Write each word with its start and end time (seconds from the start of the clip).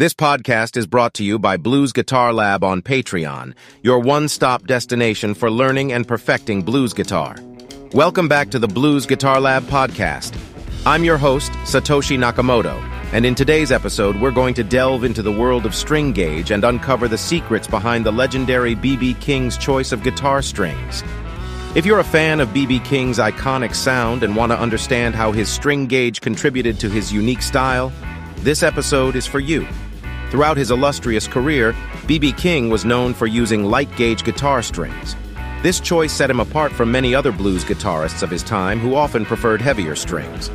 This 0.00 0.14
podcast 0.14 0.78
is 0.78 0.86
brought 0.86 1.12
to 1.12 1.24
you 1.24 1.38
by 1.38 1.58
Blues 1.58 1.92
Guitar 1.92 2.32
Lab 2.32 2.64
on 2.64 2.80
Patreon, 2.80 3.52
your 3.82 3.98
one-stop 3.98 4.66
destination 4.66 5.34
for 5.34 5.50
learning 5.50 5.92
and 5.92 6.08
perfecting 6.08 6.62
blues 6.62 6.94
guitar. 6.94 7.36
Welcome 7.92 8.26
back 8.26 8.48
to 8.52 8.58
the 8.58 8.66
Blues 8.66 9.04
Guitar 9.04 9.38
Lab 9.42 9.62
podcast. 9.64 10.34
I'm 10.86 11.04
your 11.04 11.18
host, 11.18 11.52
Satoshi 11.66 12.16
Nakamoto, 12.16 12.80
and 13.12 13.26
in 13.26 13.34
today's 13.34 13.70
episode, 13.70 14.18
we're 14.18 14.30
going 14.30 14.54
to 14.54 14.64
delve 14.64 15.04
into 15.04 15.20
the 15.20 15.30
world 15.30 15.66
of 15.66 15.74
string 15.74 16.12
gauge 16.12 16.50
and 16.50 16.64
uncover 16.64 17.06
the 17.06 17.18
secrets 17.18 17.66
behind 17.66 18.06
the 18.06 18.10
legendary 18.10 18.74
B.B. 18.74 19.12
King's 19.20 19.58
choice 19.58 19.92
of 19.92 20.02
guitar 20.02 20.40
strings. 20.40 21.04
If 21.74 21.84
you're 21.84 22.00
a 22.00 22.04
fan 22.04 22.40
of 22.40 22.54
B.B. 22.54 22.80
King's 22.86 23.18
iconic 23.18 23.74
sound 23.74 24.22
and 24.22 24.34
want 24.34 24.50
to 24.50 24.58
understand 24.58 25.14
how 25.14 25.30
his 25.30 25.50
string 25.50 25.86
gauge 25.86 26.22
contributed 26.22 26.80
to 26.80 26.88
his 26.88 27.12
unique 27.12 27.42
style, 27.42 27.92
this 28.36 28.62
episode 28.62 29.14
is 29.14 29.26
for 29.26 29.40
you. 29.40 29.68
Throughout 30.30 30.56
his 30.56 30.70
illustrious 30.70 31.26
career, 31.26 31.74
B.B. 32.06 32.32
King 32.32 32.70
was 32.70 32.84
known 32.84 33.14
for 33.14 33.26
using 33.26 33.64
light 33.64 33.94
gauge 33.96 34.22
guitar 34.22 34.62
strings. 34.62 35.16
This 35.62 35.80
choice 35.80 36.12
set 36.12 36.30
him 36.30 36.38
apart 36.38 36.70
from 36.70 36.92
many 36.92 37.16
other 37.16 37.32
blues 37.32 37.64
guitarists 37.64 38.22
of 38.22 38.30
his 38.30 38.44
time 38.44 38.78
who 38.78 38.94
often 38.94 39.24
preferred 39.24 39.60
heavier 39.60 39.96
strings. 39.96 40.48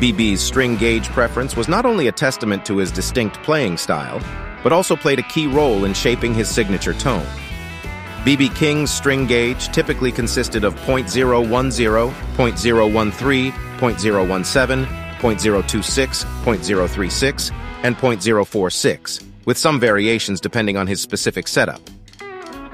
BB's 0.00 0.40
string 0.40 0.76
gauge 0.76 1.08
preference 1.10 1.54
was 1.56 1.68
not 1.68 1.86
only 1.86 2.08
a 2.08 2.12
testament 2.12 2.66
to 2.66 2.78
his 2.78 2.90
distinct 2.90 3.40
playing 3.44 3.76
style, 3.76 4.20
but 4.64 4.72
also 4.72 4.96
played 4.96 5.20
a 5.20 5.28
key 5.28 5.46
role 5.46 5.84
in 5.84 5.94
shaping 5.94 6.34
his 6.34 6.48
signature 6.48 6.94
tone. 6.94 7.26
B.B. 8.24 8.48
King's 8.48 8.92
string 8.92 9.26
gauge 9.26 9.68
typically 9.68 10.10
consisted 10.10 10.64
of 10.64 10.74
.010, 10.74 12.10
.013, 12.36 13.52
.017, 13.52 13.52
.026, 15.20 16.24
.036, 16.44 17.63
and 17.84 17.96
.046, 17.96 19.22
with 19.44 19.56
some 19.56 19.78
variations 19.78 20.40
depending 20.40 20.76
on 20.76 20.88
his 20.88 21.00
specific 21.00 21.46
setup. 21.46 21.80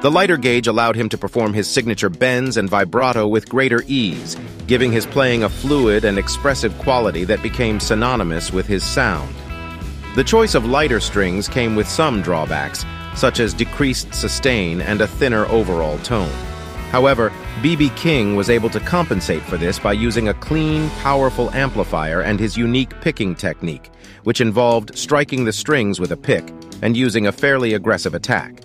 The 0.00 0.10
lighter 0.10 0.38
gauge 0.38 0.66
allowed 0.66 0.96
him 0.96 1.10
to 1.10 1.18
perform 1.18 1.52
his 1.52 1.68
signature 1.68 2.08
bends 2.08 2.56
and 2.56 2.70
vibrato 2.70 3.28
with 3.28 3.50
greater 3.50 3.82
ease, 3.86 4.34
giving 4.66 4.92
his 4.92 5.04
playing 5.04 5.42
a 5.42 5.50
fluid 5.50 6.06
and 6.06 6.18
expressive 6.18 6.76
quality 6.78 7.24
that 7.24 7.42
became 7.42 7.80
synonymous 7.80 8.50
with 8.50 8.66
his 8.66 8.82
sound. 8.82 9.34
The 10.16 10.24
choice 10.24 10.54
of 10.54 10.64
lighter 10.64 11.00
strings 11.00 11.48
came 11.48 11.76
with 11.76 11.86
some 11.86 12.22
drawbacks, 12.22 12.86
such 13.14 13.40
as 13.40 13.52
decreased 13.52 14.14
sustain 14.14 14.80
and 14.80 15.02
a 15.02 15.06
thinner 15.06 15.44
overall 15.46 15.98
tone. 15.98 16.49
However, 16.90 17.32
B.B. 17.62 17.90
King 17.90 18.34
was 18.34 18.50
able 18.50 18.68
to 18.70 18.80
compensate 18.80 19.42
for 19.42 19.56
this 19.56 19.78
by 19.78 19.92
using 19.92 20.28
a 20.28 20.34
clean, 20.34 20.90
powerful 21.02 21.48
amplifier 21.50 22.20
and 22.20 22.40
his 22.40 22.56
unique 22.56 23.00
picking 23.00 23.36
technique, 23.36 23.90
which 24.24 24.40
involved 24.40 24.98
striking 24.98 25.44
the 25.44 25.52
strings 25.52 26.00
with 26.00 26.10
a 26.10 26.16
pick 26.16 26.52
and 26.82 26.96
using 26.96 27.28
a 27.28 27.32
fairly 27.32 27.74
aggressive 27.74 28.14
attack. 28.14 28.60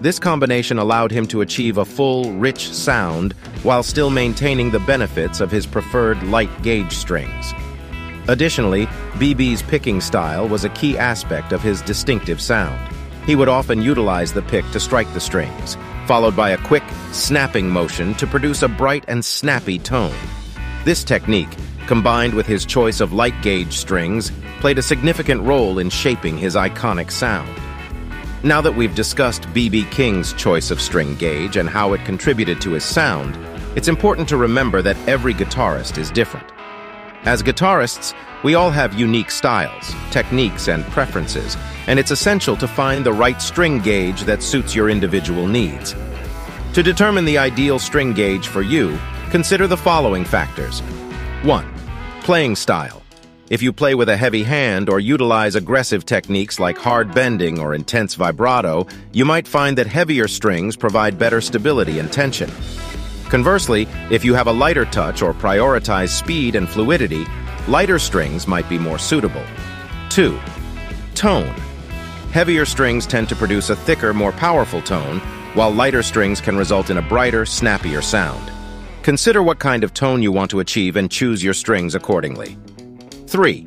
This 0.00 0.18
combination 0.18 0.78
allowed 0.78 1.10
him 1.10 1.26
to 1.28 1.42
achieve 1.42 1.76
a 1.76 1.84
full, 1.84 2.32
rich 2.32 2.72
sound 2.72 3.34
while 3.62 3.82
still 3.82 4.10
maintaining 4.10 4.70
the 4.70 4.80
benefits 4.80 5.40
of 5.40 5.50
his 5.50 5.66
preferred 5.66 6.22
light 6.24 6.50
gauge 6.62 6.92
strings. 6.92 7.52
Additionally, 8.28 8.86
BB's 9.18 9.62
picking 9.62 10.00
style 10.00 10.48
was 10.48 10.64
a 10.64 10.70
key 10.70 10.96
aspect 10.96 11.52
of 11.52 11.62
his 11.62 11.82
distinctive 11.82 12.40
sound. 12.40 12.78
He 13.26 13.36
would 13.36 13.48
often 13.48 13.82
utilize 13.82 14.32
the 14.32 14.42
pick 14.42 14.68
to 14.70 14.80
strike 14.80 15.12
the 15.12 15.20
strings, 15.20 15.76
followed 16.06 16.36
by 16.36 16.50
a 16.50 16.58
quick, 16.58 16.84
snapping 17.12 17.68
motion 17.68 18.14
to 18.14 18.26
produce 18.26 18.62
a 18.62 18.68
bright 18.68 19.04
and 19.08 19.24
snappy 19.24 19.78
tone. 19.78 20.14
This 20.84 21.02
technique, 21.02 21.54
combined 21.86 22.34
with 22.34 22.46
his 22.46 22.64
choice 22.64 23.00
of 23.00 23.12
light 23.12 23.34
gauge 23.42 23.72
strings, 23.72 24.30
played 24.60 24.78
a 24.78 24.82
significant 24.82 25.42
role 25.42 25.78
in 25.78 25.90
shaping 25.90 26.38
his 26.38 26.54
iconic 26.54 27.10
sound. 27.10 27.50
Now 28.44 28.60
that 28.60 28.76
we've 28.76 28.94
discussed 28.94 29.52
B.B. 29.52 29.86
King's 29.90 30.32
choice 30.34 30.70
of 30.70 30.80
string 30.80 31.16
gauge 31.16 31.56
and 31.56 31.68
how 31.68 31.92
it 31.92 32.04
contributed 32.04 32.60
to 32.60 32.72
his 32.72 32.84
sound, 32.84 33.36
it's 33.76 33.88
important 33.88 34.28
to 34.28 34.36
remember 34.36 34.82
that 34.82 34.96
every 35.08 35.34
guitarist 35.34 35.98
is 35.98 36.10
different. 36.10 36.46
As 37.24 37.42
guitarists, 37.42 38.14
we 38.44 38.54
all 38.54 38.70
have 38.70 38.94
unique 38.94 39.32
styles, 39.32 39.92
techniques, 40.12 40.68
and 40.68 40.84
preferences, 40.84 41.56
and 41.86 41.98
it's 41.98 42.10
essential 42.10 42.56
to 42.56 42.68
find 42.68 43.04
the 43.04 43.12
right 43.12 43.40
string 43.40 43.80
gauge 43.80 44.22
that 44.22 44.42
suits 44.42 44.74
your 44.74 44.90
individual 44.90 45.46
needs. 45.46 45.94
To 46.74 46.82
determine 46.82 47.24
the 47.24 47.38
ideal 47.38 47.78
string 47.78 48.12
gauge 48.12 48.48
for 48.48 48.62
you, 48.62 48.98
consider 49.30 49.66
the 49.66 49.76
following 49.76 50.24
factors. 50.24 50.80
1. 51.42 51.66
Playing 52.22 52.56
style. 52.56 53.02
If 53.48 53.62
you 53.62 53.72
play 53.72 53.94
with 53.94 54.08
a 54.08 54.16
heavy 54.16 54.42
hand 54.42 54.90
or 54.90 54.98
utilize 54.98 55.54
aggressive 55.54 56.04
techniques 56.04 56.58
like 56.58 56.76
hard 56.76 57.14
bending 57.14 57.60
or 57.60 57.74
intense 57.74 58.16
vibrato, 58.16 58.88
you 59.12 59.24
might 59.24 59.46
find 59.46 59.78
that 59.78 59.86
heavier 59.86 60.26
strings 60.26 60.76
provide 60.76 61.18
better 61.18 61.40
stability 61.40 62.00
and 62.00 62.12
tension. 62.12 62.50
Conversely, 63.28 63.86
if 64.10 64.24
you 64.24 64.34
have 64.34 64.48
a 64.48 64.52
lighter 64.52 64.84
touch 64.84 65.22
or 65.22 65.32
prioritize 65.32 66.08
speed 66.08 66.56
and 66.56 66.68
fluidity, 66.68 67.24
lighter 67.68 68.00
strings 68.00 68.48
might 68.48 68.68
be 68.68 68.78
more 68.78 68.98
suitable. 68.98 69.44
2. 70.10 70.38
Tone. 71.14 71.54
Heavier 72.36 72.66
strings 72.66 73.06
tend 73.06 73.30
to 73.30 73.34
produce 73.34 73.70
a 73.70 73.76
thicker, 73.76 74.12
more 74.12 74.30
powerful 74.30 74.82
tone, 74.82 75.20
while 75.54 75.70
lighter 75.70 76.02
strings 76.02 76.38
can 76.38 76.54
result 76.54 76.90
in 76.90 76.98
a 76.98 77.08
brighter, 77.08 77.46
snappier 77.46 78.02
sound. 78.02 78.52
Consider 79.02 79.42
what 79.42 79.58
kind 79.58 79.82
of 79.82 79.94
tone 79.94 80.20
you 80.20 80.30
want 80.30 80.50
to 80.50 80.60
achieve 80.60 80.96
and 80.96 81.10
choose 81.10 81.42
your 81.42 81.54
strings 81.54 81.94
accordingly. 81.94 82.58
3. 83.26 83.64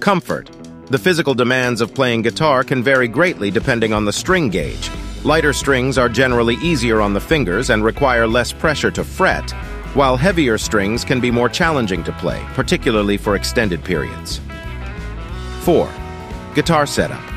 Comfort. 0.00 0.50
The 0.88 0.98
physical 0.98 1.32
demands 1.32 1.80
of 1.80 1.94
playing 1.94 2.20
guitar 2.20 2.62
can 2.62 2.82
vary 2.82 3.08
greatly 3.08 3.50
depending 3.50 3.94
on 3.94 4.04
the 4.04 4.12
string 4.12 4.50
gauge. 4.50 4.90
Lighter 5.24 5.54
strings 5.54 5.96
are 5.96 6.10
generally 6.10 6.56
easier 6.56 7.00
on 7.00 7.14
the 7.14 7.20
fingers 7.20 7.70
and 7.70 7.82
require 7.82 8.26
less 8.26 8.52
pressure 8.52 8.90
to 8.90 9.02
fret, 9.02 9.50
while 9.94 10.18
heavier 10.18 10.58
strings 10.58 11.06
can 11.06 11.20
be 11.22 11.30
more 11.30 11.48
challenging 11.48 12.04
to 12.04 12.12
play, 12.12 12.44
particularly 12.52 13.16
for 13.16 13.34
extended 13.34 13.82
periods. 13.82 14.42
4. 15.62 15.90
Guitar 16.54 16.84
setup. 16.84 17.29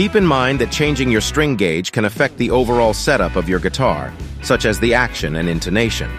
Keep 0.00 0.16
in 0.16 0.24
mind 0.24 0.58
that 0.58 0.72
changing 0.72 1.10
your 1.10 1.20
string 1.20 1.56
gauge 1.56 1.92
can 1.92 2.06
affect 2.06 2.38
the 2.38 2.50
overall 2.50 2.94
setup 2.94 3.36
of 3.36 3.50
your 3.50 3.58
guitar, 3.58 4.10
such 4.40 4.64
as 4.64 4.80
the 4.80 4.94
action 4.94 5.36
and 5.36 5.46
intonation. 5.46 6.10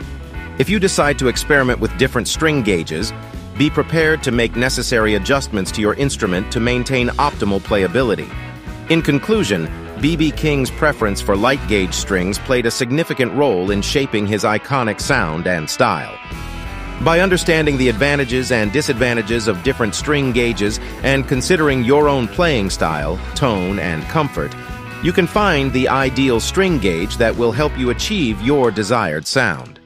If 0.60 0.70
you 0.70 0.78
decide 0.80 1.18
to 1.18 1.28
experiment 1.28 1.80
with 1.80 1.98
different 1.98 2.28
string 2.28 2.62
gauges, 2.62 3.12
be 3.58 3.72
prepared 3.72 4.22
to 4.22 4.32
make 4.32 4.56
necessary 4.56 5.16
adjustments 5.16 5.72
to 5.72 5.82
your 5.82 5.96
instrument 5.96 6.52
to 6.52 6.60
maintain 6.60 7.08
optimal 7.18 7.60
playability. 7.60 8.32
In 8.92 9.02
conclusion, 9.02 9.68
B.B. 10.00 10.30
King's 10.30 10.70
preference 10.70 11.20
for 11.20 11.36
light 11.36 11.68
gauge 11.68 11.96
strings 11.96 12.38
played 12.38 12.68
a 12.68 12.72
significant 12.72 13.34
role 13.34 13.72
in 13.72 13.82
shaping 13.82 14.28
his 14.28 14.44
iconic 14.44 15.02
sound 15.02 15.48
and 15.48 15.68
style. 15.68 16.16
By 17.04 17.22
understanding 17.22 17.78
the 17.78 17.90
advantages 17.90 18.52
and 18.52 18.72
disadvantages 18.72 19.48
of 19.48 19.64
different 19.64 19.96
string 19.96 20.32
gauges 20.34 20.80
and 21.02 21.28
considering 21.28 21.84
your 21.84 22.08
own 22.08 22.28
playing 22.28 22.70
style, 22.70 23.20
tone, 23.34 23.80
and 23.80 24.04
comfort, 24.04 24.54
you 25.02 25.12
can 25.12 25.26
find 25.26 25.74
the 25.74 25.88
ideal 25.88 26.40
string 26.40 26.78
gauge 26.78 27.18
that 27.18 27.36
will 27.36 27.52
help 27.52 27.76
you 27.76 27.90
achieve 27.90 28.40
your 28.42 28.70
desired 28.70 29.26
sound. 29.26 29.80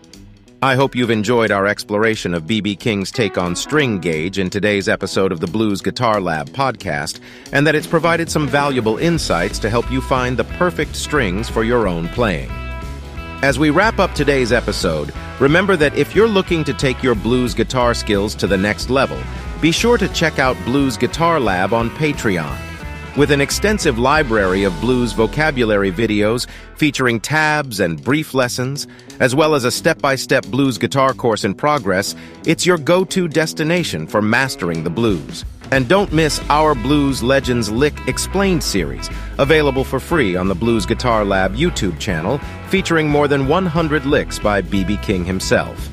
I 0.61 0.75
hope 0.75 0.93
you've 0.93 1.09
enjoyed 1.09 1.51
our 1.51 1.67
exploration 1.67 2.33
of 2.33 2.47
B.B. 2.47 2.75
King's 2.75 3.11
take 3.11 3.37
on 3.37 3.55
string 3.55 3.99
gauge 3.99 4.37
in 4.37 4.49
today's 4.49 4.89
episode 4.89 5.31
of 5.31 5.39
the 5.39 5.47
Blues 5.47 5.81
Guitar 5.81 6.19
Lab 6.19 6.49
podcast, 6.49 7.21
and 7.53 7.65
that 7.65 7.75
it's 7.75 7.87
provided 7.87 8.29
some 8.29 8.45
valuable 8.45 8.97
insights 8.97 9.57
to 9.59 9.69
help 9.69 9.89
you 9.89 10.01
find 10.01 10.35
the 10.35 10.43
perfect 10.43 10.97
strings 10.97 11.47
for 11.47 11.63
your 11.63 11.87
own 11.87 12.09
playing. 12.09 12.51
As 13.41 13.59
we 13.59 13.69
wrap 13.69 13.99
up 13.99 14.13
today's 14.13 14.51
episode, 14.51 15.13
remember 15.39 15.75
that 15.75 15.95
if 15.95 16.15
you're 16.15 16.27
looking 16.27 16.63
to 16.63 16.73
take 16.73 17.03
your 17.03 17.15
blues 17.15 17.53
guitar 17.53 17.93
skills 17.93 18.33
to 18.35 18.47
the 18.47 18.57
next 18.57 18.89
level, 18.89 19.21
be 19.61 19.71
sure 19.71 19.97
to 19.97 20.07
check 20.09 20.39
out 20.39 20.57
Blues 20.65 20.97
Guitar 20.97 21.39
Lab 21.39 21.73
on 21.73 21.89
Patreon. 21.91 22.57
With 23.17 23.31
an 23.31 23.41
extensive 23.41 23.99
library 23.99 24.63
of 24.63 24.79
blues 24.81 25.11
vocabulary 25.13 25.91
videos 25.91 26.47
featuring 26.75 27.19
tabs 27.19 27.79
and 27.81 28.03
brief 28.03 28.33
lessons, 28.33 28.87
as 29.19 29.35
well 29.35 29.53
as 29.53 29.63
a 29.63 29.71
step-by-step 29.71 30.45
blues 30.47 30.77
guitar 30.77 31.13
course 31.13 31.43
in 31.43 31.53
progress, 31.53 32.15
it's 32.45 32.65
your 32.65 32.77
go-to 32.77 33.27
destination 33.27 34.07
for 34.07 34.21
mastering 34.21 34.83
the 34.83 34.89
blues. 34.89 35.45
And 35.71 35.87
don't 35.87 36.13
miss 36.13 36.39
our 36.49 36.75
Blues 36.75 37.23
Legends 37.23 37.71
Lick 37.71 37.95
Explained 38.07 38.63
series, 38.63 39.09
available 39.37 39.83
for 39.83 39.99
free 39.99 40.35
on 40.35 40.47
the 40.47 40.55
Blues 40.55 40.85
Guitar 40.85 41.25
Lab 41.25 41.55
YouTube 41.55 41.99
channel, 41.99 42.37
featuring 42.69 43.09
more 43.09 43.27
than 43.27 43.47
100 43.47 44.05
licks 44.05 44.39
by 44.39 44.61
B.B. 44.61 44.97
King 44.97 45.25
himself. 45.25 45.89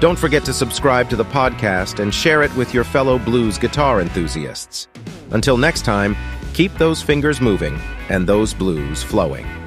Don't 0.00 0.18
forget 0.18 0.44
to 0.44 0.52
subscribe 0.52 1.10
to 1.10 1.16
the 1.16 1.24
podcast 1.24 1.98
and 1.98 2.14
share 2.14 2.42
it 2.42 2.54
with 2.54 2.72
your 2.72 2.84
fellow 2.84 3.18
blues 3.18 3.58
guitar 3.58 4.00
enthusiasts. 4.00 4.86
Until 5.32 5.56
next 5.56 5.84
time, 5.84 6.16
keep 6.54 6.72
those 6.74 7.02
fingers 7.02 7.40
moving 7.40 7.76
and 8.08 8.24
those 8.24 8.54
blues 8.54 9.02
flowing. 9.02 9.57